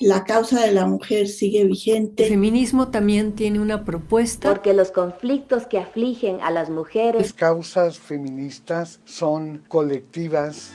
la 0.00 0.24
causa 0.24 0.60
de 0.60 0.72
la 0.72 0.86
mujer 0.86 1.26
sigue 1.26 1.64
vigente. 1.64 2.24
El 2.24 2.30
feminismo 2.30 2.88
también 2.88 3.32
tiene 3.32 3.58
una 3.60 3.84
propuesta. 3.84 4.48
Porque 4.48 4.72
los 4.72 4.92
conflictos 4.92 5.66
que 5.66 5.78
afligen 5.78 6.40
a 6.40 6.50
las 6.50 6.70
mujeres. 6.70 7.20
Las 7.20 7.32
causas 7.32 7.98
feministas 7.98 9.00
son 9.04 9.64
colectivas. 9.68 10.72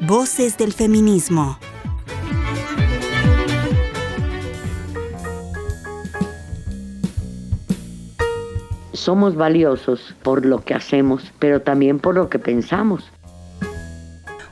Voces 0.00 0.56
del 0.56 0.72
feminismo. 0.72 1.58
Somos 8.92 9.34
valiosos 9.34 10.14
por 10.22 10.46
lo 10.46 10.64
que 10.64 10.74
hacemos, 10.74 11.32
pero 11.38 11.60
también 11.62 11.98
por 11.98 12.14
lo 12.14 12.28
que 12.28 12.38
pensamos. 12.38 13.04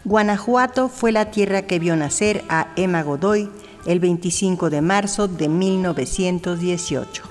Guanajuato 0.05 0.89
fue 0.89 1.13
la 1.13 1.31
tierra 1.31 1.63
que 1.63 1.79
vio 1.79 1.95
nacer 1.95 2.43
a 2.49 2.69
Emma 2.77 3.03
Godoy 3.03 3.51
el 3.85 4.01
25 4.01 4.71
de 4.71 4.81
marzo 4.81 5.29
de 5.29 5.49
1918. 5.49 7.23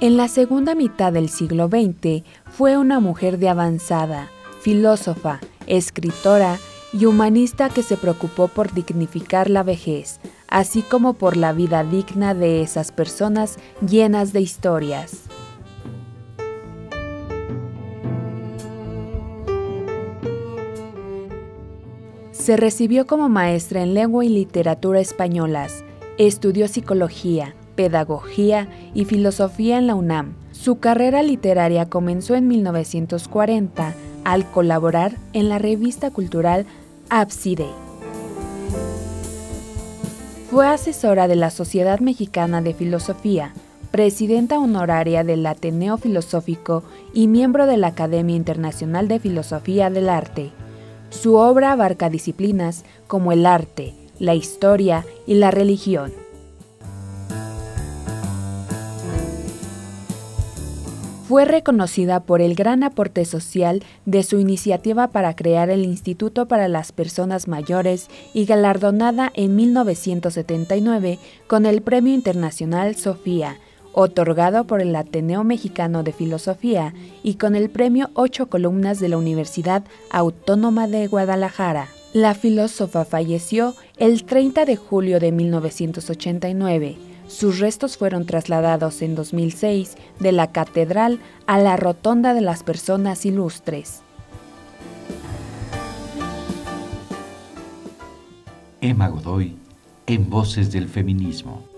En 0.00 0.16
la 0.16 0.26
segunda 0.26 0.74
mitad 0.74 1.12
del 1.12 1.28
siglo 1.28 1.68
XX 1.68 2.24
fue 2.50 2.76
una 2.76 2.98
mujer 2.98 3.38
de 3.38 3.48
avanzada, 3.48 4.28
filósofa, 4.60 5.38
escritora 5.68 6.58
y 6.92 7.04
humanista 7.04 7.68
que 7.68 7.84
se 7.84 7.96
preocupó 7.96 8.48
por 8.48 8.72
dignificar 8.72 9.48
la 9.48 9.62
vejez, 9.62 10.18
así 10.48 10.82
como 10.82 11.14
por 11.14 11.36
la 11.36 11.52
vida 11.52 11.84
digna 11.84 12.34
de 12.34 12.62
esas 12.62 12.90
personas 12.90 13.58
llenas 13.80 14.32
de 14.32 14.40
historias. 14.40 15.31
Se 22.42 22.56
recibió 22.56 23.06
como 23.06 23.28
maestra 23.28 23.84
en 23.84 23.94
lengua 23.94 24.24
y 24.24 24.28
literatura 24.28 24.98
españolas. 24.98 25.84
Estudió 26.18 26.66
psicología, 26.66 27.54
pedagogía 27.76 28.66
y 28.94 29.04
filosofía 29.04 29.78
en 29.78 29.86
la 29.86 29.94
UNAM. 29.94 30.34
Su 30.50 30.80
carrera 30.80 31.22
literaria 31.22 31.88
comenzó 31.88 32.34
en 32.34 32.48
1940 32.48 33.94
al 34.24 34.50
colaborar 34.50 35.12
en 35.32 35.48
la 35.48 35.60
revista 35.60 36.10
cultural 36.10 36.66
Ábside. 37.10 37.68
Fue 40.50 40.66
asesora 40.66 41.28
de 41.28 41.36
la 41.36 41.50
Sociedad 41.50 42.00
Mexicana 42.00 42.60
de 42.60 42.74
Filosofía, 42.74 43.54
presidenta 43.92 44.58
honoraria 44.58 45.22
del 45.22 45.46
Ateneo 45.46 45.96
Filosófico 45.96 46.82
y 47.14 47.28
miembro 47.28 47.66
de 47.66 47.76
la 47.76 47.86
Academia 47.86 48.34
Internacional 48.34 49.06
de 49.06 49.20
Filosofía 49.20 49.90
del 49.90 50.08
Arte. 50.08 50.50
Su 51.12 51.34
obra 51.34 51.72
abarca 51.72 52.10
disciplinas 52.10 52.84
como 53.06 53.32
el 53.32 53.46
arte, 53.46 53.94
la 54.18 54.34
historia 54.34 55.04
y 55.26 55.34
la 55.34 55.50
religión. 55.50 56.12
Fue 61.28 61.44
reconocida 61.44 62.20
por 62.20 62.40
el 62.40 62.54
gran 62.54 62.82
aporte 62.82 63.24
social 63.24 63.82
de 64.04 64.22
su 64.22 64.38
iniciativa 64.38 65.08
para 65.08 65.36
crear 65.36 65.70
el 65.70 65.84
Instituto 65.84 66.48
para 66.48 66.66
las 66.68 66.92
Personas 66.92 67.46
Mayores 67.46 68.08
y 68.34 68.44
galardonada 68.44 69.30
en 69.34 69.54
1979 69.54 71.18
con 71.46 71.66
el 71.66 71.82
Premio 71.82 72.14
Internacional 72.14 72.96
Sofía 72.96 73.58
otorgado 73.92 74.64
por 74.64 74.80
el 74.80 74.94
Ateneo 74.96 75.44
Mexicano 75.44 76.02
de 76.02 76.12
Filosofía 76.12 76.94
y 77.22 77.34
con 77.34 77.54
el 77.54 77.70
premio 77.70 78.10
Ocho 78.14 78.46
Columnas 78.46 79.00
de 79.00 79.08
la 79.08 79.18
Universidad 79.18 79.84
Autónoma 80.10 80.86
de 80.88 81.06
Guadalajara. 81.06 81.88
La 82.12 82.34
filósofa 82.34 83.04
falleció 83.04 83.74
el 83.96 84.24
30 84.24 84.64
de 84.64 84.76
julio 84.76 85.18
de 85.18 85.32
1989. 85.32 86.96
Sus 87.26 87.58
restos 87.58 87.96
fueron 87.96 88.26
trasladados 88.26 89.00
en 89.00 89.14
2006 89.14 89.96
de 90.20 90.32
la 90.32 90.52
catedral 90.52 91.20
a 91.46 91.58
la 91.58 91.76
Rotonda 91.76 92.34
de 92.34 92.42
las 92.42 92.62
Personas 92.62 93.24
Ilustres. 93.24 94.02
Emma 98.82 99.08
Godoy, 99.08 99.56
en 100.06 100.28
Voces 100.28 100.72
del 100.72 100.88
Feminismo. 100.88 101.71